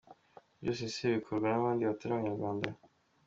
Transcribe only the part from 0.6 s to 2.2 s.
byose se bikorwa n'abandi batari